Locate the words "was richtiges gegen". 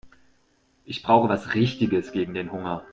1.29-2.33